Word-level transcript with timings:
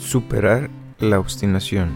Superar 0.00 0.70
la 0.98 1.20
obstinación. 1.20 1.90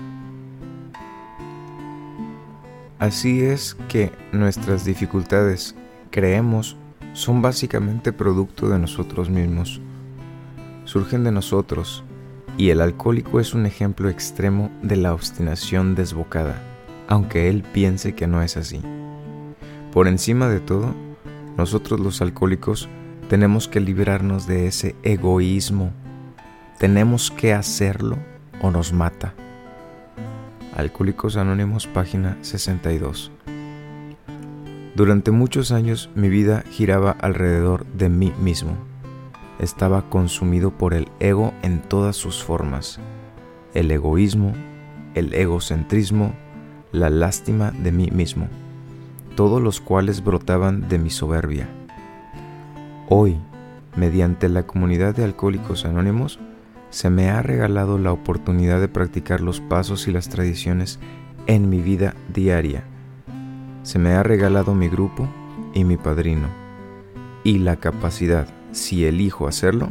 Así 2.99 3.43
es 3.43 3.77
que 3.89 4.13
nuestras 4.31 4.85
dificultades, 4.85 5.75
creemos, 6.11 6.77
son 7.15 7.43
básicamente 7.43 8.13
producto 8.13 8.69
de 8.69 8.79
nosotros 8.79 9.31
mismos. 9.31 9.81
Surgen 10.85 11.25
de 11.25 11.33
nosotros, 11.33 12.05
y 12.57 12.69
el 12.69 12.83
alcohólico 12.83 13.41
es 13.41 13.55
un 13.55 13.67
ejemplo 13.67 14.11
extremo 14.11 14.71
de 14.83 14.97
la 14.97 15.13
obstinación 15.13 15.97
desbocada, 15.97 16.63
aunque 17.09 17.49
él 17.49 17.65
piense 17.73 18.15
que 18.15 18.29
no 18.29 18.43
es 18.43 18.57
así. 18.59 18.81
Por 19.93 20.09
encima 20.09 20.47
de 20.49 20.61
todo, 20.61 20.95
nosotros 21.57 21.99
los 21.99 22.21
alcohólicos 22.21 22.89
tenemos 23.29 23.67
que 23.67 23.81
librarnos 23.81 24.47
de 24.47 24.67
ese 24.67 24.95
egoísmo 25.03 25.91
tenemos 26.79 27.31
que 27.31 27.53
hacerlo 27.53 28.17
o 28.61 28.71
nos 28.71 28.93
mata. 28.93 29.35
Alcohólicos 30.77 31.37
Anónimos, 31.37 31.87
página 31.87 32.37
62. 32.43 33.31
Durante 34.97 35.31
muchos 35.31 35.71
años 35.71 36.11
mi 36.15 36.29
vida 36.29 36.65
giraba 36.71 37.13
alrededor 37.13 37.87
de 37.87 38.09
mí 38.09 38.33
mismo. 38.41 38.77
Estaba 39.61 40.09
consumido 40.11 40.73
por 40.73 40.95
el 40.95 41.09
ego 41.21 41.53
en 41.63 41.81
todas 41.81 42.17
sus 42.17 42.43
formas. 42.43 42.99
El 43.73 43.91
egoísmo, 43.91 44.53
el 45.15 45.33
egocentrismo, 45.35 46.35
la 46.91 47.09
lástima 47.09 47.71
de 47.71 47.93
mí 47.93 48.11
mismo, 48.11 48.49
todos 49.37 49.63
los 49.63 49.81
cuales 49.81 50.25
brotaban 50.25 50.89
de 50.89 50.99
mi 50.99 51.11
soberbia. 51.11 51.69
Hoy, 53.09 53.37
mediante 53.97 54.49
la 54.49 54.65
comunidad 54.65 55.15
de 55.15 55.25
Alcohólicos 55.25 55.85
Anónimos, 55.85 56.41
se 56.95 57.11
me 57.11 57.29
ha 57.29 57.43
regalado 57.43 57.99
la 57.99 58.13
oportunidad 58.13 58.81
de 58.81 58.87
practicar 58.87 59.41
los 59.41 59.61
pasos 59.61 60.07
y 60.07 60.13
las 60.13 60.29
tradiciones 60.29 61.01
en 61.49 61.69
mi 61.69 61.81
vida 61.81 62.15
diaria. 62.33 62.85
Se 63.83 63.99
me 63.99 64.13
ha 64.13 64.23
regalado 64.23 64.77
mi 64.77 64.89
grupo 64.89 65.29
y 65.75 65.83
mi 65.83 65.97
padrino, 65.97 66.47
y 67.43 67.59
la 67.59 67.75
capacidad, 67.75 68.47
si 68.71 69.05
elijo 69.07 69.49
hacerlo, 69.49 69.89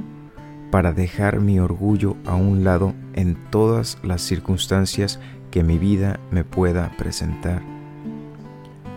para 0.72 0.94
dejar 0.94 1.42
mi 1.42 1.60
orgullo 1.60 2.16
a 2.26 2.36
un 2.36 2.64
lado 2.64 2.94
en 3.16 3.36
todas 3.50 3.98
las 4.02 4.22
circunstancias 4.22 5.20
que 5.52 5.62
mi 5.62 5.78
vida 5.78 6.22
me 6.32 6.46
pueda 6.46 6.90
presentar. 6.98 7.62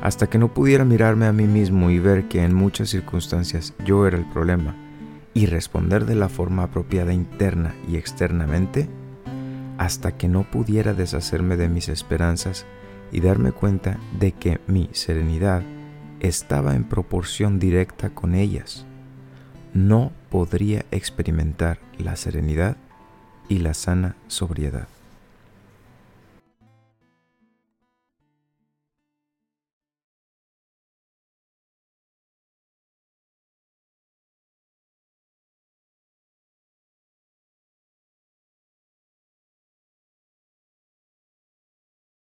Hasta 0.01 0.29
que 0.29 0.39
no 0.39 0.55
pudiera 0.55 0.85
mirarme 0.85 1.27
a 1.27 1.33
mí 1.33 1.48
mismo 1.48 1.91
y 1.91 1.98
ver 1.98 2.29
que 2.29 2.45
en 2.45 2.55
muchas 2.55 2.89
circunstancias 2.89 3.75
yo 3.85 4.07
era 4.07 4.17
el 4.17 4.27
problema, 4.27 4.77
y 5.37 5.45
responder 5.45 6.06
de 6.06 6.15
la 6.15 6.31
forma 6.31 6.62
apropiada 6.62 7.12
interna 7.12 7.75
y 7.87 7.97
externamente 7.97 8.89
hasta 9.77 10.17
que 10.17 10.29
no 10.29 10.51
pudiera 10.51 10.95
deshacerme 10.95 11.59
de 11.59 11.69
mis 11.69 11.91
esperanzas 11.91 12.65
y 13.12 13.20
darme 13.20 13.53
cuenta 13.53 13.98
de 14.19 14.33
que 14.33 14.62
mi 14.67 14.89
serenidad 14.92 15.62
estaba 16.20 16.75
en 16.75 16.84
proporción 16.84 17.59
directa 17.59 18.14
con 18.14 18.34
ellas. 18.34 18.87
No 19.75 20.11
podría 20.31 20.87
experimentar 20.91 21.81
la 21.98 22.17
serenidad 22.17 22.79
y 23.51 23.59
la 23.59 23.75
sana 23.75 24.17
sobriedad. 24.29 24.89